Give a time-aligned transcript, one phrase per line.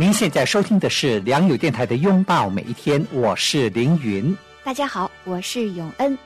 [0.00, 4.32] 您现在收听的是良友电台的《拥抱每一天》，我是凌云。
[4.62, 6.16] 大家好，我是永恩，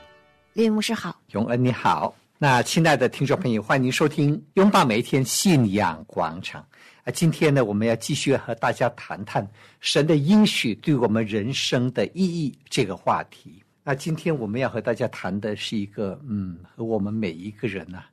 [0.53, 2.13] 林牧师好，永恩你好。
[2.37, 6.61] 那亲爱的听众朋友，欢迎您收听《拥抱每一天信仰广场》
[7.03, 7.11] 啊！
[7.11, 9.45] 今天呢，我们要继续和大家谈谈
[9.79, 13.59] 神的应许对我们人生的意义这个话题。
[13.83, 18.03] 那今天我们要和大家谈的是一个嗯，和我们每一个人呢。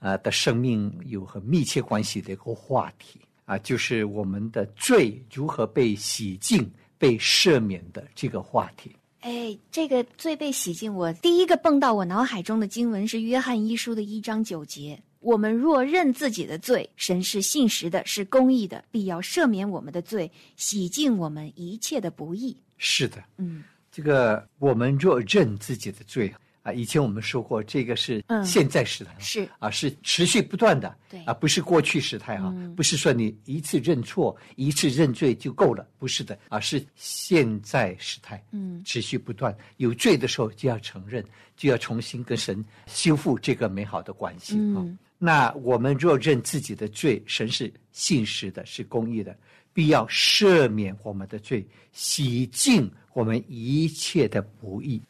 [0.00, 8.94] 啊，的生命有很密切关系的一个话题啊，就是我们的罪如何被洗净、被赦免的这个话题。
[9.20, 26.32] 哎，这个罪被洗净，我第一个蹦到我脑海中的经文是《约翰一书》的一章九节：“我们若认自己的罪，神是信实的，是公义的，必要赦免我们的罪，洗净我们一切的不义。”是的，嗯，这个我们若认自己的罪。
[26.66, 29.48] 啊，以前我们说过，这个是现在时态，是。
[29.60, 41.24] 啊，是持续不断的，对啊，不是过去时态啊，不是说你一次认错、一次认罪就够了，不是的啊，是现在时态，嗯，持续不断，有罪的时候就要承认，
[41.56, 44.84] 就要重新跟神修复这个美好的关系啊。
[45.18, 49.38] 那我们若认自己的罪，神是信实的，是公义的，
[49.72, 55.00] 必要赦免我们的罪，洗净我们一切的不义。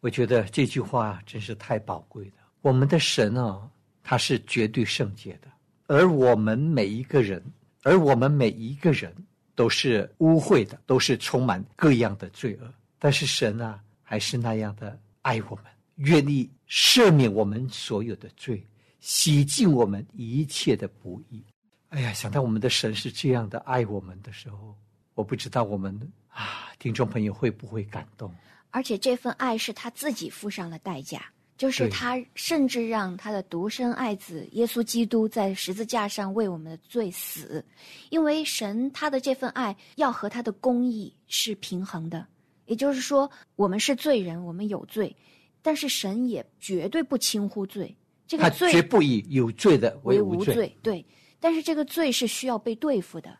[0.00, 2.32] 我觉得这句话真是太宝贵了。
[2.60, 3.68] 我们的神啊，
[4.02, 5.48] 他是绝对圣洁的，
[5.86, 7.42] 而我们每一个人，
[7.82, 9.14] 而我们每一个人
[9.54, 12.72] 都是污秽的，都是充满各样的罪恶。
[12.98, 15.64] 但是神啊，还是那样的爱我们，
[15.96, 18.64] 愿意赦免我们所有的罪，
[19.00, 21.44] 洗净我们一切的不义。
[21.90, 24.76] 哎呀，想到我们的神是这样的爱我们的时候，
[25.14, 25.96] 我不知道我们
[26.28, 28.32] 啊，听众朋友会不会感动？
[28.70, 31.22] 而且这份爱是他自己付上了代价，
[31.56, 37.64] 就是他甚至让他的独生爱子耶稣基督在十字架上为我们的罪死，
[38.10, 42.26] 因为神他的这份爱要和他的公义是平衡的，
[42.66, 45.16] 也就是说，我们是罪人，我们有罪，
[45.62, 47.96] 但是神也绝对不轻忽罪，
[48.26, 51.04] 这个罪绝不以有罪的为无罪，对，
[51.40, 53.36] 但是这个罪是需要被对付的。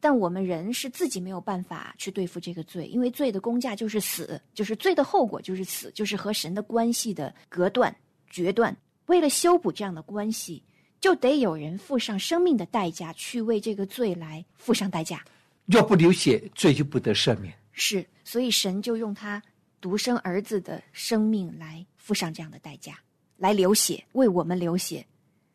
[0.00, 7.94] 但我们人是自己没有办法去对付这个罪，因为罪的公价就是死，就是罪的后果就是死，就是和神的关系的隔断、
[8.28, 8.76] 决断。
[9.06, 10.62] 为了修补这样的关系，
[11.00, 15.24] 就得有人付上生命的代价去为这个罪来付上代价。
[15.66, 17.52] 要不流血，罪就不得赦免。
[17.72, 19.42] 是，所以神就用他
[19.80, 22.98] 独生儿子的生命来付上这样的代价，
[23.36, 25.04] 来流血，为我们流血。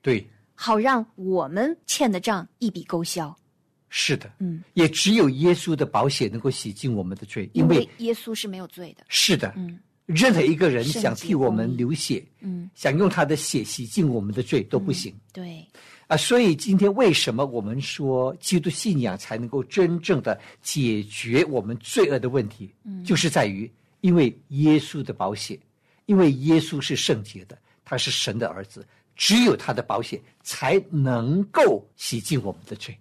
[0.02, 3.36] 对，好让我们欠的账一笔勾销。
[3.94, 9.04] 是的，嗯，也只有耶稣的保险能够洗净我们的罪，因为耶稣是没有罪的。
[9.10, 15.14] 是的，嗯，任何一个人想替我们流血，嗯，想用他的血洗净我们的罪都不行。
[15.34, 15.68] 对，
[16.08, 22.74] 啊，所以今天为什么我们说基督信仰才能够真正的解决我们罪恶的问题？
[22.86, 23.70] 嗯，就是在于
[24.00, 25.60] 因为耶稣的保险，
[26.06, 28.88] 因为耶稣是圣洁的，他是神的儿子，
[29.18, 32.98] 只有他的保险才能够洗净我们的罪。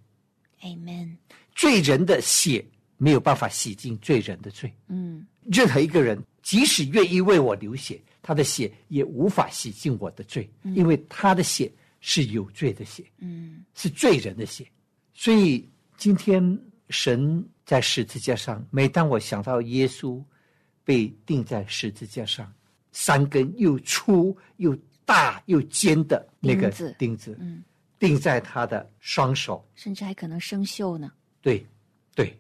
[0.63, 1.17] Amen。
[1.55, 2.65] 罪人的血
[2.97, 4.73] 没有办法洗净罪人的罪。
[4.89, 14.67] 嗯，任何一个人即使愿意为我流血，他的血也无法洗净我的罪，因为他的血是有罪的血，嗯，是罪人的血。
[15.15, 20.23] 所以今天神在十字架上，每当我想到耶稣
[20.85, 22.53] 被钉在十字架上，
[22.93, 27.63] 三根又粗又大又尖的那个钉子，嗯。
[28.01, 31.13] 钉在他的双手，甚至还可能生锈呢。
[31.41, 31.65] 对，
[32.15, 32.37] 对，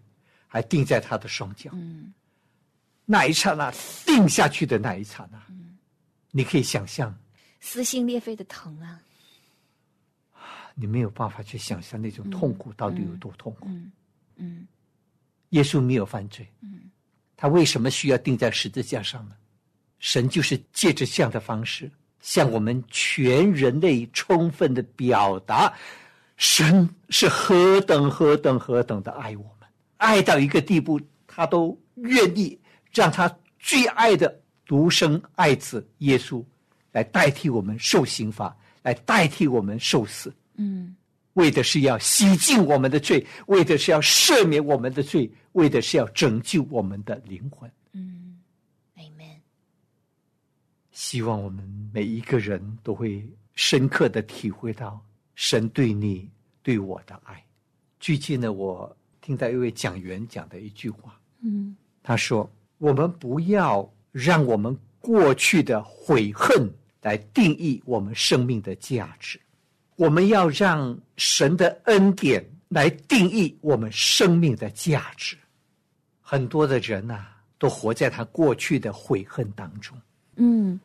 [0.48, 1.70] 还钉在他的双脚。
[1.74, 2.12] 嗯，
[3.04, 3.70] 那一刹那，
[4.06, 5.78] 钉下去的那一刹那，嗯，
[6.30, 7.14] 你可以想象，
[7.60, 9.00] 撕心裂肺的疼啊！
[10.74, 13.68] 你没有办法去想象那种痛苦到底有多痛苦。
[13.68, 13.92] 嗯
[14.36, 14.66] 嗯，
[15.50, 16.90] 耶稣没有犯罪，嗯，
[17.36, 19.36] 他为什么需要钉在十字架上呢？
[19.98, 21.90] 神就是借着这样的方式。
[22.20, 25.72] 向我们全人类充分的表达，
[26.36, 32.58] 神是何等何等何等的爱我们，爱到一个地步，他都愿意
[32.92, 36.44] 让他最爱的独生爱子耶稣
[36.92, 40.32] 来代替我们受刑罚，来代替我们受死。
[40.56, 40.94] 嗯，
[41.34, 47.70] 为的是要洗净我们的罪，为的是要赦免我们的罪，为的是要拯救我们的灵魂。
[47.92, 48.38] 嗯
[48.96, 49.38] ，Amen。
[51.00, 55.02] 希望我们每一个人都会深刻的体会到
[55.34, 56.28] 神对你、
[56.62, 57.42] 对我的爱。
[57.98, 66.70] 最近呢，我听到一位讲员讲的一句话，嗯，他说：“我们不要让我们过去的悔恨
[67.00, 69.40] 来定义我们生命的价值，
[69.96, 75.34] 我们要让神的恩典来定义我们生命的价值。”
[76.20, 77.26] 很多的人呐、
[77.58, 79.96] 都活在他过去的悔恨当中。
[80.36, 80.78] 嗯，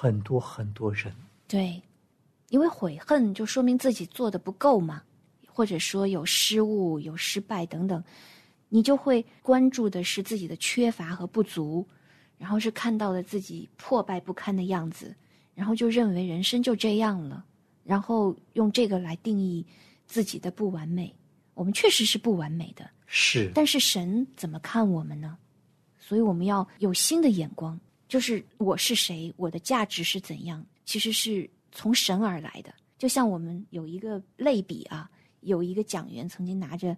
[0.00, 1.12] 很多很多人，
[1.48, 1.82] 对，
[2.50, 5.02] 因为悔恨就说明自己做的不够嘛，
[5.48, 8.00] 或者说有失误、有失败等等，
[8.68, 11.84] 你就会关注的是自己的缺乏和不足，
[12.38, 15.12] 然后是看到了自己破败不堪的样子，
[15.52, 17.44] 然后就认为人生就这样了，
[17.82, 19.66] 然后用这个来定义
[20.06, 21.12] 自己的不完美。
[21.54, 25.36] 我们确实是不完美的，是但是神怎么看我们呢？
[25.98, 27.76] 所以我们要有新的眼光，
[28.08, 32.72] 就是我是谁，我的价值是怎样，其实是从神而来的。
[32.96, 35.08] 就像我们有一个类比啊，
[35.40, 36.96] 有一个讲员曾经拿着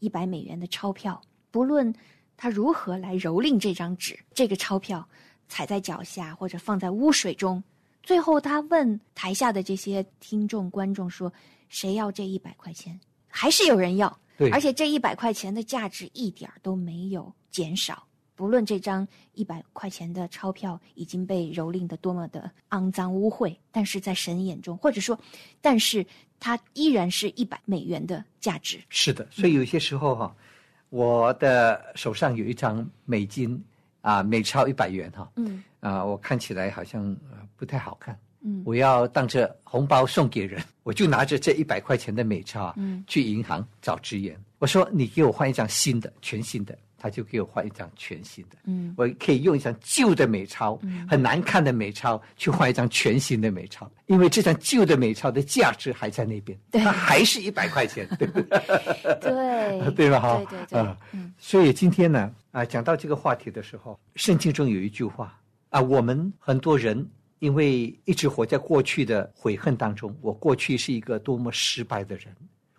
[0.00, 1.20] 一百美元的钞票，
[1.50, 1.94] 不论
[2.36, 5.08] 他如何来蹂躏这张纸，这个钞票
[5.48, 7.62] 踩在脚下或者放在污水中，
[8.02, 11.32] 最后他问台下的这些听众观众说
[11.70, 12.98] ：“谁要这一百块钱？”
[13.28, 14.20] 还是有人要。
[14.50, 18.06] 而且这一百块钱的价值一点儿都没有减少。
[18.40, 25.20] 不论这张一百块钱的钞票已经被蹂躏的多么的肮脏污秽，但是在神眼中，或者说，
[25.60, 26.02] 但是
[26.38, 28.80] 它依然是一百美元的价值。
[28.88, 30.34] 是的，所以有些时候哈、
[30.88, 33.62] 我的手上有一张美金
[34.00, 38.18] 啊，美钞一百元哈、嗯啊，我看起来好像呃不太好看。
[38.42, 48.56] 嗯我要当着红包送给人，我就拿着这一百块钱的美钞啊，嗯去银行找职员，我说你给我换一张新的，全新的，他就给我换一张全新的。
[48.64, 48.94] 嗯。
[48.96, 56.82] 我可以用一张旧的美钞，很难看的美钞，去换一张全新的美钞，因为这张旧的美钞的价值还在那边，对。
[56.82, 58.58] 它还是一百块钱， 对不对？
[59.20, 60.20] 对 对吧？
[60.20, 60.78] 哈，对对对。
[60.78, 61.32] 啊，嗯。
[61.38, 67.08] 所以今天呢，啊，讲到这个话题的时候，圣经中有一句话啊，我们很多人
[67.38, 72.26] 因为一直活在过去的悔恨当中，我过去是一个多么失败的人，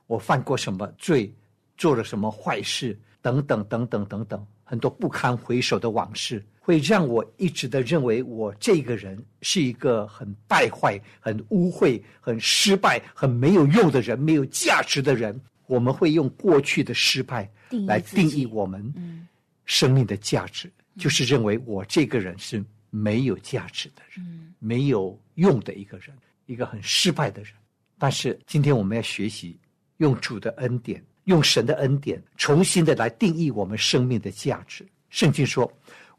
[0.06, 1.34] 我犯过什么罪，
[1.78, 15.40] 做了什么坏事，等等等等等等，很多不堪回首的往事，会让我一直的认为我这个人是一个很败坏、很污秽、很失败、很没有用的人，没有价值的人。
[15.68, 17.50] 我们会用过去的失败
[17.88, 19.26] 来定义我们嗯
[19.64, 26.08] 生命的价值，就是认为我这个人是没有价值的人，嗯没有用的一个人，
[26.46, 27.54] 一个很失败的人。
[27.98, 29.58] 但是今天我们要学习
[29.98, 31.02] 用主的恩典，
[31.32, 34.86] 用神的恩典，重新的来定义我们生命的价值。
[35.10, 35.72] 圣经说，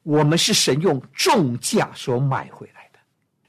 [0.02, 2.98] 我们是神用重价所买回来的，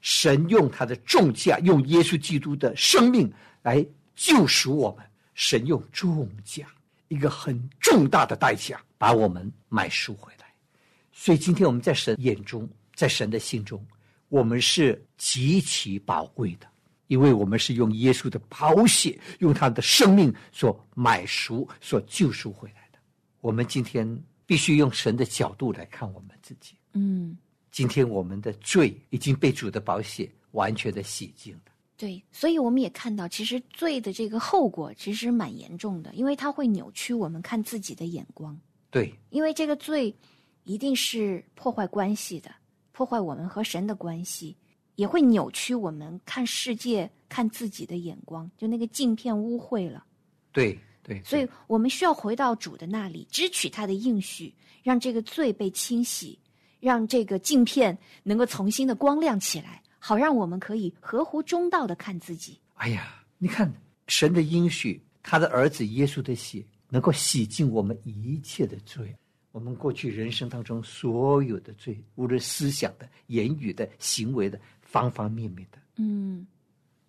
[0.02, 3.32] 神用他的重价，用耶稣基督的生命
[3.62, 3.84] 来
[4.14, 5.04] 救赎我们。
[5.34, 6.64] 神用重价，
[7.08, 10.46] 一个很重大的代价，把我们买赎回来。
[11.12, 13.84] 所以今天我们在神眼中，在神的心中，
[14.28, 16.66] 我们是极其宝贵的，
[17.06, 22.98] 因为我们是用耶稣的宝血，用他的生命所买赎、所救赎回来的。
[23.40, 24.06] 我们今天
[24.46, 26.74] 必须用神的角度来看我们自己。
[26.92, 27.36] 嗯，
[27.70, 31.60] 今天我们的罪已经被主的宝血完全的洗净了。
[31.96, 38.58] 对，所以我们也看到，其实罪的这个后果其实蛮严重的，因为它会扭曲我们看自己的眼光。
[38.90, 40.14] 对，因为这个罪
[40.64, 42.50] 一定是破坏关系的，
[42.90, 44.56] 破坏我们和神的关系，
[44.96, 50.04] 也会扭曲我们看世界、看自己的眼光，就那个镜片污秽了。
[50.52, 51.20] 对，对。
[51.22, 56.38] 所以我们需要回到主的那里，支取他的应许，让这个罪被清洗，
[56.80, 62.58] 让这个镜片能够重新的光亮起来，好让我们可以合乎中道的看自己。
[62.74, 63.72] 哎呀，你看
[64.06, 69.14] 神的应许，他的儿子耶稣的血，能够洗净我们一切的罪。
[69.50, 74.60] 我们过去人生当中所有的罪，无论思想的、言语的、行为的，
[74.94, 76.46] 方方面面的，嗯。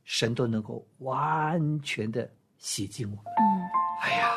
[0.05, 3.23] 神都能够完全的洗净我们。
[3.37, 3.43] 嗯，
[4.01, 4.27] 哎呀，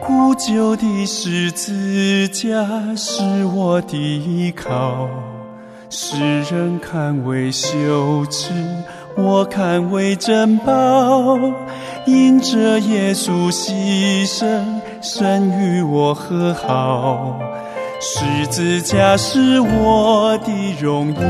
[0.00, 5.08] 古旧的十字架是我的依靠，
[5.96, 8.52] 世人看为羞耻，
[9.16, 11.38] 我看为珍宝。
[12.04, 14.60] 因着耶稣牺牲，
[15.00, 17.38] 神与我和好。
[18.00, 21.20] 十字架是我的荣耀。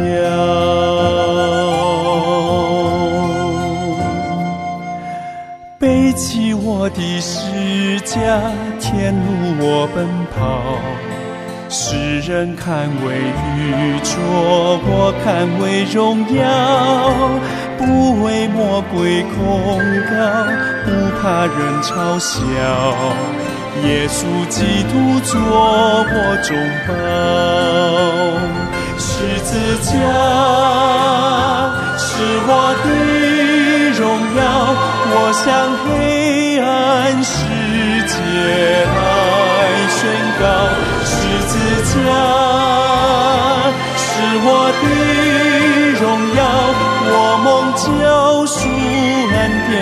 [5.79, 8.41] 背起我的十架，
[8.81, 9.21] 天路
[9.61, 10.63] 我奔跑。
[11.77, 13.17] 世人看为
[13.59, 14.15] 愚拙，
[14.87, 16.39] 我看为荣耀。
[17.77, 19.35] 不为魔鬼恐
[20.07, 20.15] 高，
[20.85, 20.89] 不
[21.19, 22.39] 怕人嘲笑。
[23.83, 25.35] 耶稣基督做
[26.15, 26.55] 我中
[26.87, 26.95] 宝，
[28.97, 29.05] 十
[29.43, 29.51] 字
[29.83, 29.91] 架
[31.99, 32.07] 是
[32.47, 32.51] 我
[32.85, 32.87] 的
[33.99, 34.01] 荣
[34.39, 34.41] 耀。
[35.11, 35.13] 我
[35.43, 35.45] 向
[35.83, 35.85] 黑
[36.61, 36.71] 暗
[37.25, 37.35] 世
[38.07, 38.15] 界，
[41.47, 41.53] 子
[41.93, 41.97] 家
[43.97, 44.03] 是
[44.47, 44.49] 我
[44.81, 44.85] 的
[46.01, 46.03] 荣
[46.35, 46.41] 耀，
[47.07, 47.13] 我
[47.45, 47.47] 梦
[47.77, 47.85] 救
[48.47, 49.37] 赎恩
[49.69, 49.73] 典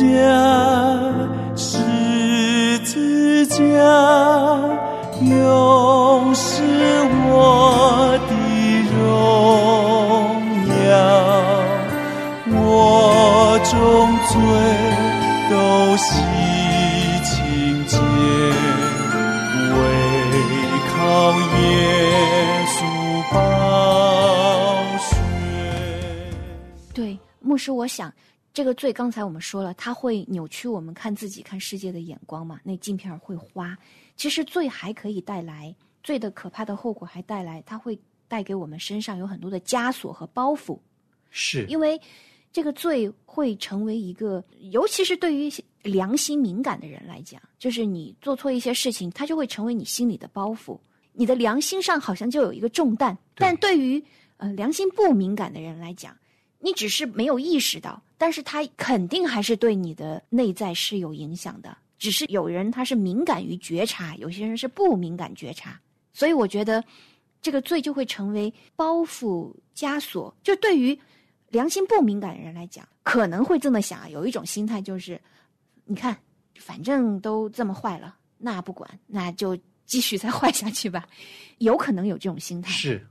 [0.00, 0.06] 家，
[1.54, 3.58] 十字架，
[5.20, 6.62] 永是
[7.28, 8.32] 我的
[8.96, 8.98] 荣
[10.88, 10.90] 耀，
[12.48, 13.76] 我终
[14.30, 14.32] 罪
[15.50, 15.52] 都
[15.98, 16.08] 洗
[17.22, 17.36] 清
[17.86, 17.98] 洁，
[19.76, 19.78] 为
[20.88, 20.94] 靠
[21.60, 21.62] 耶
[22.66, 22.78] 稣
[23.34, 23.36] 宝
[24.98, 25.10] 血，
[26.94, 28.10] 对，牧师我想。
[28.52, 32.60] 这个罪刚才我们说了，它会扭曲我们看自己、看世界的眼光嘛？
[32.64, 33.78] 那镜片会花。
[34.16, 40.78] 其实罪还可以带来罪的可怕的后果，还带来它会带给我们身上有很多的枷锁和包袱。
[41.30, 42.00] 是因为
[42.52, 45.48] 这个罪会成为一个，尤其是对于
[45.82, 50.78] 良心敏感的人来讲，就是你做错一些事情，它就会成为你心里的包袱。
[51.12, 54.02] 你的良心上好像就有一个重担，但对于
[54.38, 56.16] 呃良心不敏感的人来讲。
[56.62, 61.74] 你只是没有意识到，但是他肯定还是对你的内在是有影响的。
[61.98, 65.80] 只是有人他是敏感于觉察，有些人是不敏感觉察。
[66.12, 66.84] 所以我觉得，
[67.40, 70.34] 这个罪就会成为包袱枷锁。
[70.42, 70.98] 就对于
[71.48, 75.18] 良心不敏感的人来讲，可能会这么想：有一种心态就是，
[75.86, 76.14] 你看，
[76.56, 81.08] 反正都这么坏了，那不管，那就继续再坏下去吧。
[81.56, 82.70] 有可能有这种心态。
[82.70, 83.06] 是，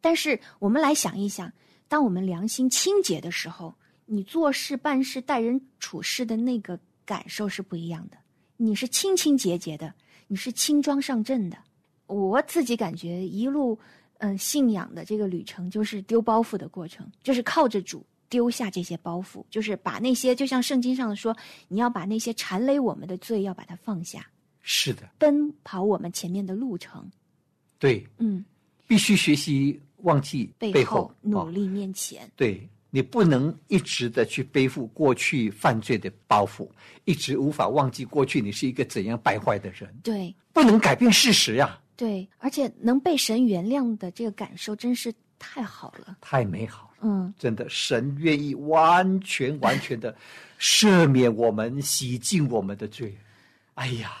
[0.00, 1.52] 但是我们来想一想。
[1.90, 3.74] 当我们良心清洁的时候，
[4.10, 8.16] 你做事办事待人处事的那个感受是不一样的。
[8.56, 9.94] 你是清清洁洁的，
[10.26, 11.58] 你是轻装上阵的。
[12.06, 13.78] 我自己感觉一路
[14.18, 21.36] 嗯信仰的这个旅程，就是丢包袱的过程，就是靠着主丢下这些包袱，就是把那些就像圣经上的说，
[21.68, 24.26] 你要把那些缠累我们的罪要把它放下。
[24.62, 27.10] 是的，奔跑我们前面的路程。
[27.78, 28.44] 对，嗯，
[28.86, 29.80] 必须学习。
[30.02, 36.68] 忘记背后努力面前，对你不能一直的去背负过去犯罪的包袱，
[37.04, 39.94] 一直无法忘记过去你是一个怎样败坏的人。
[40.02, 41.78] 对，不能改变事实呀。
[41.96, 46.98] 对，而且能被神原谅的这个感受真是太好了，太美好了。
[47.02, 50.16] 嗯，真的，神愿意完全完全的
[50.58, 53.16] 赦免我们，洗净我们的罪。
[53.74, 54.12] 哎呀，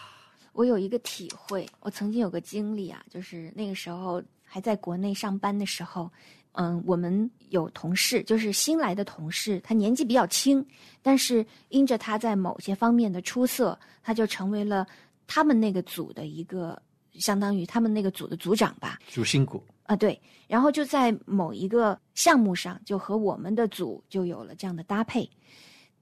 [0.52, 4.22] 我有一个体会，我曾经有个经历啊，就是那个时候。
[4.50, 6.10] 还在国内上班的时候，
[6.52, 10.64] 嗯，我们有同事，就是新来的同事，他年纪比较轻，
[11.02, 14.86] 但是因着他在某些方面的出色，他就成为了
[15.26, 16.80] 他们那个组的一个，
[17.14, 18.98] 相当于他们那个组的组长吧。
[19.08, 25.30] 主心骨啊，对，然后就在某一个项目上，就和我们的组就有了这样的搭配，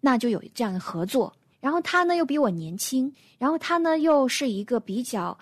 [0.01, 1.31] 那就有这样的合作。
[1.61, 5.39] 然后他呢又比我年轻，然后他呢又是一个比较。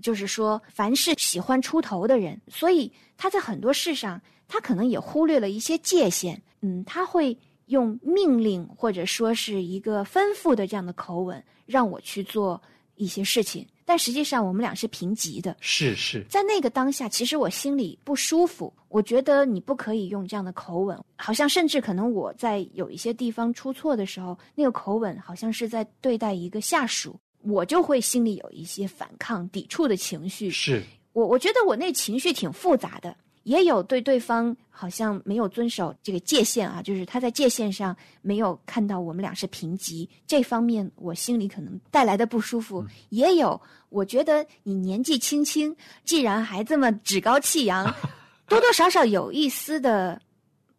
[0.00, 6.42] 就是说，凡是喜欢出头的人，所以他在很多事上，他可能也忽略了一些界限。
[6.62, 7.36] 嗯，他会
[7.66, 12.60] 用命令或者说是一个吩咐的这样的口吻让我去做
[12.96, 15.56] 一些事情，但实际上我们俩是平级的。
[15.60, 18.74] 是是，在那个当下，其实我心里不舒服。
[18.88, 30.50] 我觉得你不可以用这样的口吻，好像甚至可能我在有一些地方出错的时候，那个口吻好像是在对待一个下属，我就会心里有一些反抗、抵触的情绪。
[30.50, 33.14] 是我，我觉得我那情绪挺复杂的，
[33.48, 45.74] 也有对对方好像没有遵守这个界限啊，就是他在界限上没有看到我们俩是平级，这方面我心里可能带来的不舒服，也有我觉得你年纪轻轻，
[46.04, 47.92] 既然还这么趾高气扬。
[48.48, 50.18] 多多少少有一丝的，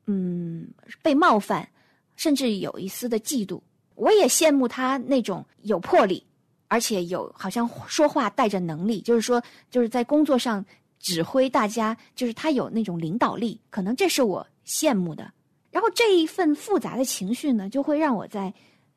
[0.07, 0.67] 嗯，
[1.03, 1.67] 被冒犯，
[2.15, 3.61] 甚至有一丝的嫉妒。
[3.93, 6.25] 我也羡慕他那种有魄力，
[6.67, 10.65] 而且有好像说话带着能力，就是说就是在工作上
[10.99, 13.59] 指挥大家，就是他有那种领导力。
[13.69, 15.31] 可能这是我羡慕的。
[15.71, 18.53] 然后这一份复杂的情绪呢，就会让我在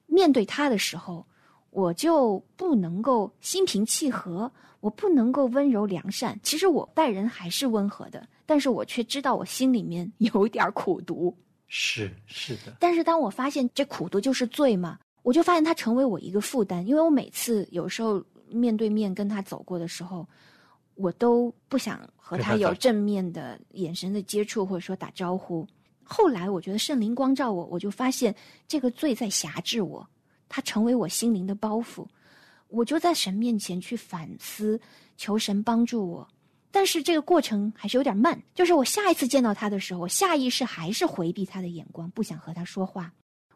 [0.06, 1.24] 面对他的时候，
[1.70, 6.38] 我就不能够心平气和，我不能够温柔良善。
[6.42, 8.26] 其实我待人还是温和的。
[8.44, 11.34] 但是我却知道我心里面 有一点苦毒，
[11.68, 12.76] 是是的。
[12.80, 16.86] 但是当我发现这苦毒就是罪嘛，我就发现它成为我一个负担。
[16.86, 20.26] 因为我每次有时候面对面跟他走过的时候，
[20.94, 25.66] 我都不想和他有正面的眼神的接触，或者说打招呼。
[26.02, 28.34] 后来我觉得圣灵光照我，我就发现
[28.68, 30.06] 这个罪在辖制我，
[30.48, 32.06] 它成为我心灵的包袱。
[32.68, 34.80] 我就在神面前去反思，
[35.16, 36.28] 求神帮助我。
[36.70, 43.12] 但是这个过程还是有点慢，就是我下一次见到他的时候，我下意识还是回避他的眼光，不想和他说话。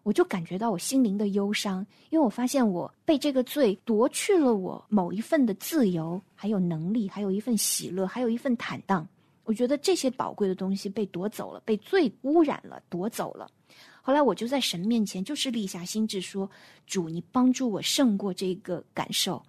[0.07, 9.05] 我就感觉到我心灵的忧伤，因为我发现我被这个罪夺去了我某一份的自由，还有能力，还有一份喜乐，还有一份坦荡。
[9.43, 13.51] 我觉得这些宝贵的东西被夺走了，被罪污染了，夺走了。
[14.01, 16.49] 后来我就在神面前，就是立下心志说
[16.87, 19.43] ：“主，你帮助我胜过这个感受。”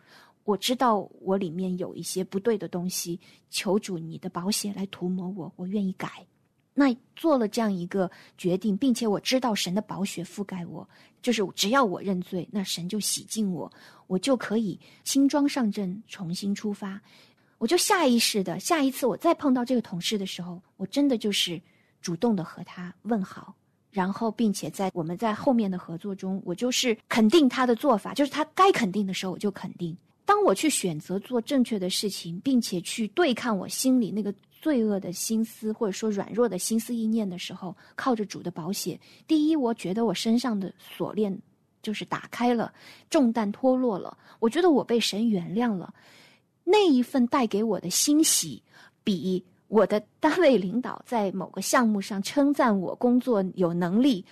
[0.44, 3.20] 我知道我里面有一些不对的东西，
[3.52, 6.26] 求主你的保险来涂抹我，我愿意改。
[6.80, 10.88] 那做了这样一个决定，并且我知道神的宝血覆盖我，
[11.24, 13.72] 就是只要我认罪，那神就洗净我，
[14.06, 17.02] 我就可以轻装上阵，重新出发。
[17.58, 21.60] 我就下意识的，下一次我再碰到这个同事的时候，我真的就是
[22.00, 23.56] 主动的和他问好，
[23.90, 29.98] 然后并且在我们在后面的合作中，我就是肯定他的做法，就是他该肯定的时候我就肯定。
[30.24, 41.38] 当我去选择做正确的事情，并且去对抗我心里那个罪恶的心思，或者说软弱的心思意念的时候，靠着主的保险，第一，我觉得我身上的锁链
[41.82, 42.74] 就是打开了，
[43.10, 45.94] 重担脱落了，我觉得我被神原谅了，
[46.64, 48.62] 那一份带给我的欣喜，
[49.04, 54.26] 比我的单位领导在某个项目上称赞我工作有能力，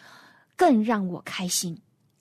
[0.55, 1.77] 更让我开心。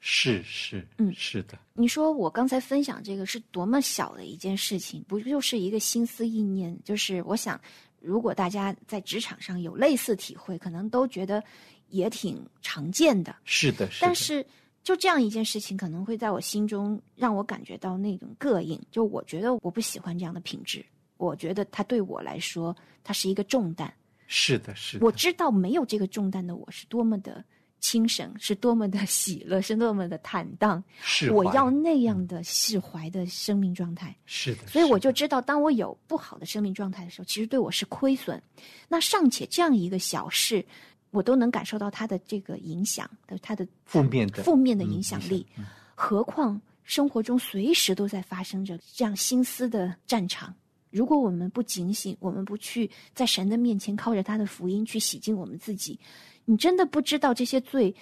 [0.06, 1.58] 是是，嗯，是的。
[1.72, 6.78] 你说我刚才分享这个是多么小的一件事情，不就是一个心思意念？
[6.84, 7.58] 就是我想，
[8.04, 11.42] 如果大家在职场上有类似体会，可能都觉得
[11.88, 13.34] 也挺常见的。
[13.44, 14.06] 是的，是的。
[14.06, 14.44] 但是
[14.82, 18.78] 就这样一件事情，可能会在我心中让我感觉到那种膈应。
[18.90, 20.84] 就我觉得我不喜欢这样的品质，
[21.16, 23.92] 我觉得它对我来说，它是一个重担。
[24.26, 25.06] 是的，是的。
[25.06, 27.42] 我知道没有这个重担的我是多么的。
[27.84, 30.82] 轻省是多么的喜乐，是多么的坦荡。
[31.02, 34.16] 是我要那样的释怀的生命状态。
[34.24, 38.42] 是的，所以我就知道，当我有不好的生命状态的时候，其实对我是亏损。
[38.88, 40.64] 那尚且这样一个小事，
[41.10, 45.46] 我都能感受到它的这个影响的，它的负面的负面的影响力。
[45.94, 50.54] 何况生活中随时都在发生着这样心思的战场。
[50.90, 56.00] 如果我们不警醒，我们不去在神的面前靠着他的福音去洗净我们自己。
[56.44, 57.94] 你真的不知道这些罪，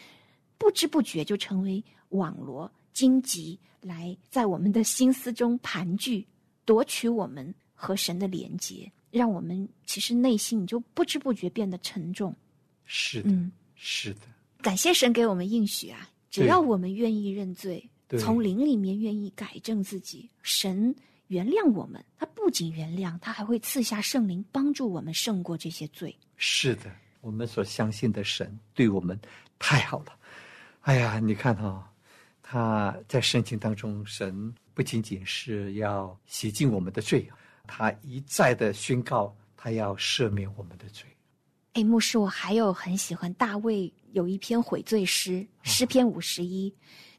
[0.59, 6.27] 不知不觉就成为网罗荆棘，来在我们的心思中盘踞，
[6.65, 12.35] 夺取我们和神的连结，让我们其实内心你就不知不觉变得沉重。
[12.85, 14.21] 是的，是的。
[14.61, 16.09] 感谢神给我们应许啊！
[16.31, 20.95] 只要我们愿意认罪，从灵里面愿意改正自己，神
[21.29, 22.05] 原谅我们。
[22.17, 26.17] 他不仅原谅，他还会赐下圣灵，帮助我们胜过这些罪。
[26.37, 26.95] 是的。
[27.23, 29.19] 我们所相信的神对我们
[29.59, 30.13] 太好了，
[30.83, 31.89] 哎呀，你看哈，
[32.43, 37.31] 他在圣经当中，神不仅仅是要洗净我们的罪，
[37.67, 41.09] 他一再的宣告，他要赦免我们的罪。
[41.75, 46.75] 哎，牧师，我还有很喜欢大卫有一篇悔罪诗，诗篇五十一，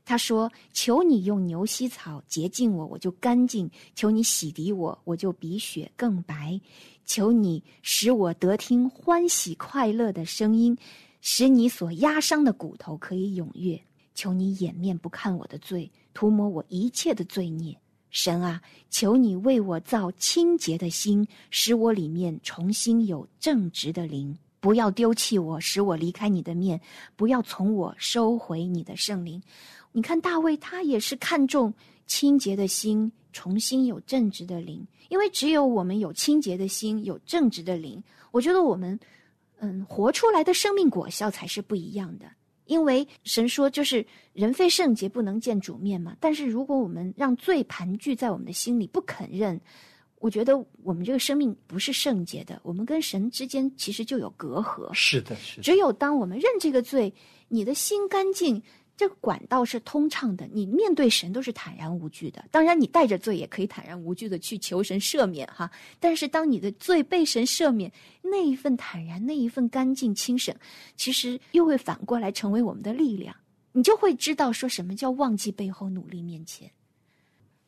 [0.06, 6.60] 他说：“求你用牛膝草洁净我，我就干净；求你洗涤我，我就比雪更白；
[7.06, 10.78] 求你使我得听欢喜快乐的声音，
[11.22, 13.80] 使你所压伤的骨头可以踊跃；
[14.14, 17.80] 求你掩面不看我的罪，涂抹我一切的罪孽。
[18.10, 26.80] 神啊，求你为我造清洁的心，使我里面重新有正直的灵。”不要丢弃我，使我离开你的面；
[27.18, 29.44] 不要从我收回你的圣灵。
[29.92, 31.74] 你看大卫，他也是看重
[32.08, 34.88] 清洁的心，重新有正直的灵。
[35.10, 38.98] 因为只有我们有清洁的心，有正直的灵，我觉得我们，
[39.60, 42.26] 嗯，活出来的生命果效才是不一样的。
[42.64, 46.16] 因为神说，就是人非圣洁不能见主面嘛。
[46.22, 49.60] 但是如果我们让罪盘踞在我们的心里，不肯认。
[50.24, 54.90] 我觉得我们这个生命不是圣洁的，我们跟神之间其实就有隔阂。
[54.94, 55.60] 是的，是。
[55.60, 57.14] 只有当我们认这个罪，
[57.50, 58.64] 你的心干净，
[58.96, 62.46] 这个管道是通畅的，你面对神都是坦然无惧的。
[62.52, 65.70] 当然，你带着罪也可以坦然无惧的去求神赦免哈。
[66.00, 70.56] 但是，当你的罪被神赦免，那一份坦然，那一份干净清省，
[70.96, 73.36] 其实又会反过来成为我们的力量。
[73.74, 76.72] 你就会知道说什么叫忘记背后，努力面前。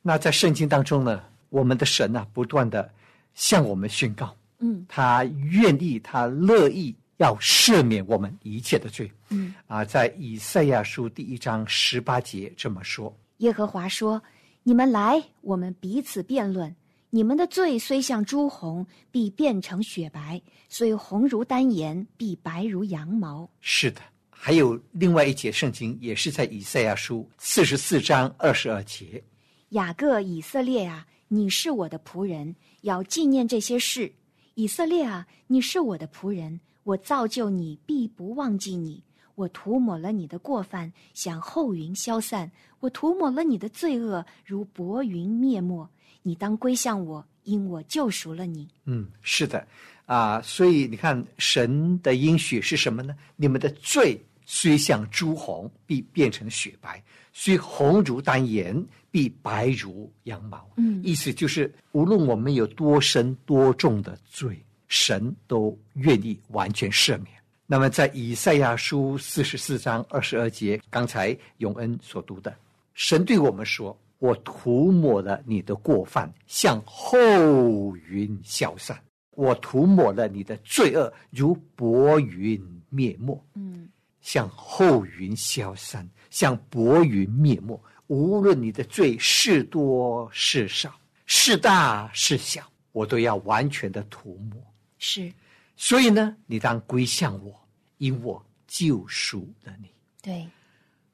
[0.02, 1.22] 那在圣经当中呢？
[1.56, 2.92] 我们的神呐，不断的
[3.34, 14.22] 向我们宣告，嗯，他愿意，他乐意要赦免我们一切的罪，嗯，啊，在以赛亚书第一章十八节这么说：耶和华说
[14.64, 16.76] ：“你们来，我们彼此辩论。
[17.10, 20.38] 你们的罪虽像朱红，必变成雪白；
[20.68, 29.24] 虽红如丹颜，必白如羊毛。”是的，还有另外一节圣经，也是在以赛亚书四十四章二十二节：
[29.70, 31.08] 雅各以色列啊。
[31.28, 34.12] 你是我的仆人，要纪念这些事。
[34.54, 39.02] 以色列啊，你是我的仆人，我造就你，必不忘记你。
[39.34, 42.48] 我涂抹了你的过犯，像后云消散；
[42.80, 45.90] 我涂抹了你的罪恶，如薄云灭没。
[46.22, 48.68] 你当归向我，因我救赎了你。
[48.86, 49.68] 嗯，是的，
[50.06, 53.16] 啊，所以你看，神的应许是什么呢？
[53.36, 56.94] 你们的罪虽像朱红，必变成雪白；
[57.34, 58.86] 虽红如丹颜。
[59.16, 60.70] 必白如羊毛。
[60.76, 67.28] 嗯，意思就是，无论我们有多深多重的罪，神都愿意完全赦免。
[67.66, 72.54] 那么，在以赛亚书四十四章二十二节，刚才永恩所读的，
[72.94, 78.98] 神对我们说：“我涂抹了你的过犯，像后云消散；
[79.32, 83.88] 我涂抹了你的罪恶，如薄云灭没。”嗯，
[84.20, 87.80] 像后云消散，像薄云灭没。
[88.08, 90.94] 无论你的罪是多是少，
[91.26, 94.62] 是大是小，我都要完全的涂抹。
[95.00, 95.34] 是，
[95.76, 99.90] 所以呢，你当归向我，因我救赎了你。
[100.22, 100.48] 对，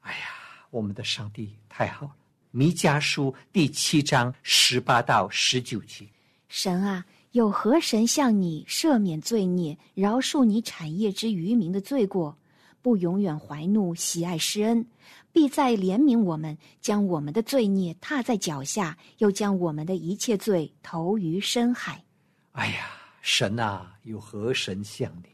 [0.00, 0.26] 哎呀，
[0.70, 2.12] 我们的上帝太好了。
[2.50, 6.06] 弥迦书第七章十八到十九节，
[6.48, 12.36] 神啊，有何神向你赦免罪孽，饶恕你产业之渔民的罪过，
[12.82, 14.84] 不永远怀怒，喜爱施恩？
[15.30, 22.04] 必再怜悯我们，将我们的罪孽踏在脚下，又将我们的一切罪投于深海。
[22.50, 22.90] 哎呀，
[23.22, 25.30] 神啊，有何神像你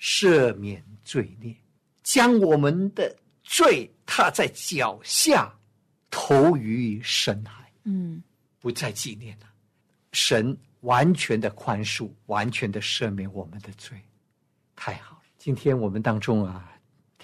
[0.00, 1.54] 赦免罪孽，
[2.02, 5.52] 将我们的罪踏在脚下，
[6.10, 7.70] 投于深海？
[7.82, 8.22] 嗯，
[8.60, 9.46] 不再纪念了。
[10.12, 14.00] 神完全的宽恕，完全的赦免我们的罪，
[14.74, 15.22] 太好了。
[15.36, 16.70] 今天我们当中啊。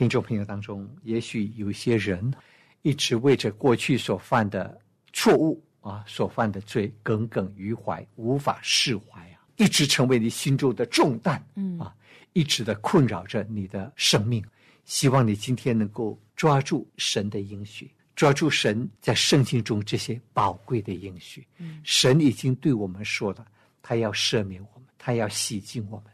[0.00, 2.32] 听众朋友当中，也许有些人
[2.80, 4.80] 一直为着过去所犯的
[5.12, 11.94] 错误啊，所犯的罪耿耿于怀，无法释怀啊，一直成为你心中的重担，嗯啊，
[12.32, 14.42] 一直的困扰着你的生命。
[14.86, 21.46] 希望你今天能够抓住神的应许，抓住神在圣经中这些宝贵的应许。
[21.58, 23.44] 嗯，神已经对我们说了，
[23.82, 26.06] 他要赦免我们，他要洗净我们，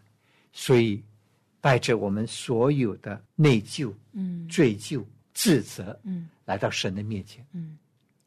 [0.53, 1.01] 所以。
[1.61, 7.77] 带着我们所有的内疚、嗯、罪疚、自责，嗯，来到神的面前，嗯，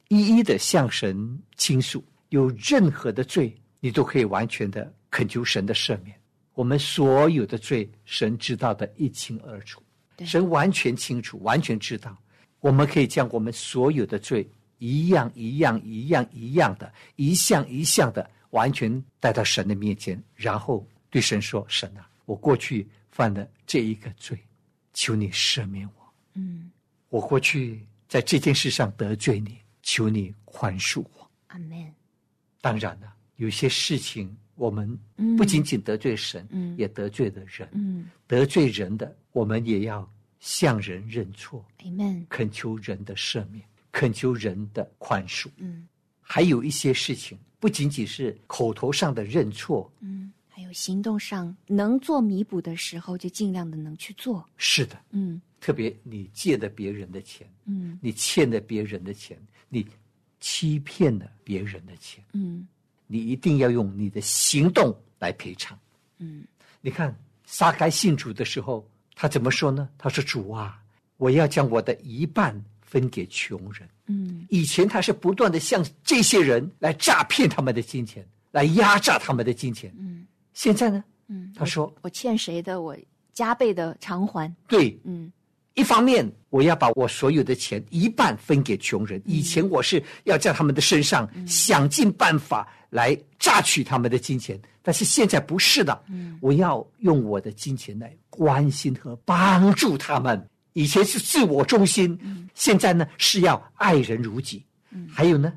[0.09, 2.03] 一一的向神倾诉。
[2.29, 6.15] 有任何的罪，你都可以完全的恳求神的赦免。
[6.53, 9.81] 我们所有的罪，神知道的一清二楚，
[10.25, 12.15] 神完全清楚，完全知道。
[12.59, 14.45] 我们可以将我们所有的罪，
[14.77, 22.85] 一样一样一样一样的，一项一项的，完全带到神的面前，然后对神说：“神啊，我过去。”
[23.19, 24.39] 犯的这一个罪，
[24.93, 26.13] 求你赦免我。
[26.35, 26.71] 嗯，
[27.09, 31.29] 我过去在这件事上得罪你，求你宽恕我。
[31.47, 31.93] 阿门。
[32.61, 34.97] 当然了，有些事情我们
[35.37, 37.67] 不仅仅得罪神，嗯，也得罪了人。
[37.73, 42.25] 嗯，得罪人的，我们也要向人认错，Amen。
[42.29, 45.47] 恳求人的赦免，恳求人的宽恕。
[45.57, 45.85] 嗯
[46.21, 50.18] 还有一些事情，不仅仅是口头上的认错，嗯，还
[50.69, 54.47] 有行动上能做弥补的时候，就尽量的能去做。
[54.55, 59.35] 是的，嗯特别你借的别人的钱，嗯你欠的别人的钱，
[59.67, 59.85] 你
[60.39, 62.67] 欺骗了别人的钱，嗯
[63.07, 65.77] 你一定要用你的行动来赔偿。
[66.19, 66.43] 嗯
[66.81, 67.13] 你看
[67.45, 69.89] 撒该信主的时候，他怎么说呢？
[69.97, 70.79] 他说：“主啊，
[71.17, 79.91] 我要将我的一半分给穷人。”嗯以前他是不断的向这些人来诈骗他们的金钱，来压榨他们的金钱。
[79.97, 82.95] 嗯现在呢，嗯，他说我欠谁的，我
[83.33, 84.53] 加倍的偿还。
[84.67, 85.31] 对，嗯
[85.75, 89.21] 一方面我要把我所有的钱一半分给穷人。
[89.25, 96.03] 以前我是要在他们的身上想尽办法来榨取他们的金钱，但是现在不是的，
[96.41, 100.49] 我要用我的金钱来关心和帮助他们。
[100.73, 102.17] 以前是自我中心，
[102.55, 104.65] 现在呢是要爱人如己。
[105.07, 105.53] 还有呢，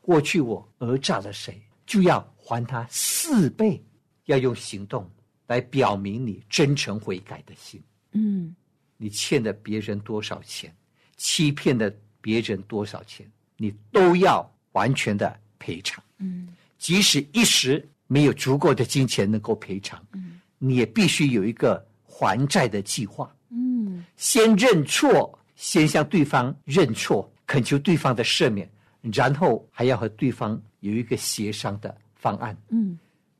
[0.00, 3.82] 过去我讹诈了谁，就要还他四倍，
[4.28, 5.10] 要用行动
[5.46, 7.82] 来表明你真诚悔改的心。
[8.12, 8.54] 嗯
[8.96, 10.74] 你欠了别人多少钱，
[11.16, 16.02] 欺骗了别人多少钱，你都要完全的赔偿。
[16.18, 23.34] 嗯即使一时没有足够的金钱能够赔偿，嗯你也必须有一个还债的计划。
[23.50, 28.70] 嗯先认错，先向对方认错，恳求对方的赦免，
[29.12, 32.56] 然后还要和对方有一个协商的方案。
[32.70, 32.98] 嗯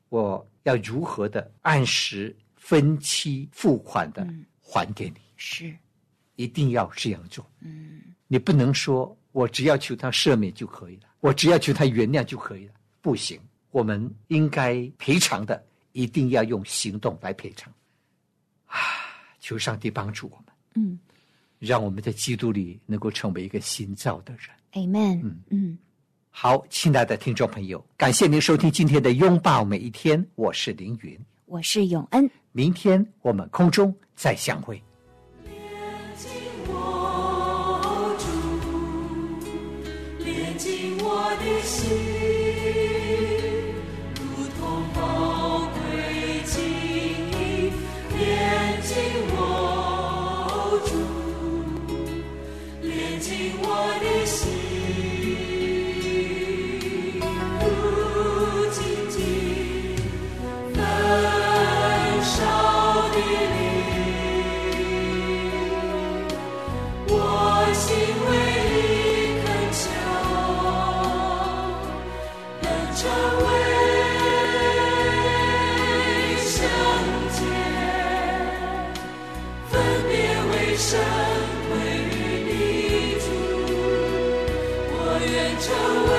[0.09, 5.15] 我要如何的按时分期付款的嗯还给你？
[5.37, 5.73] 是。
[6.35, 7.45] 一定要这样做。
[7.61, 13.39] 嗯你不能说我只要求他赦免就可以了，我只要求他原谅就可以了，不行。
[13.71, 17.71] 我们应该赔偿的，一定要用行动来赔偿。
[18.65, 18.77] 啊，
[19.39, 20.45] 求上帝帮助我们，
[20.75, 20.99] 嗯
[21.59, 24.49] 让我们在基督里能够成为一个新造的人。
[24.71, 25.19] ，Amen。
[25.21, 25.77] 嗯嗯
[26.31, 31.19] 好，亲爱的听众朋友，感谢您收听今天的拥抱每一天，我是凌云。
[31.45, 32.29] 我是永恩。
[32.51, 34.81] 明天我们空中再相会。
[36.67, 38.25] 我主，
[40.23, 42.18] 连进我的心，
[73.09, 73.47] 成为
[76.37, 76.53] 圣
[77.33, 77.39] 洁
[79.69, 79.73] 分
[80.07, 80.13] 别
[80.51, 80.87] 为神
[81.65, 81.71] 会
[82.05, 82.49] 与你
[83.23, 83.27] 主
[84.91, 84.95] 我
[85.25, 85.33] 愿
[85.65, 85.67] 成
[86.05, 86.11] 为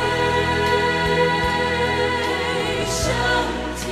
[2.98, 2.98] 圣
[3.76, 3.82] 洁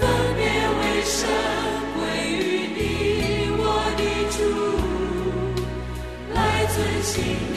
[0.00, 0.02] 分
[0.36, 0.40] 别
[0.78, 1.14] 为神
[1.94, 1.98] 会
[2.32, 2.40] 与
[2.74, 2.78] 你
[3.58, 3.62] 我
[3.96, 4.00] 的
[4.34, 4.36] 主
[6.34, 7.14] 来尊心
[7.54, 7.56] 你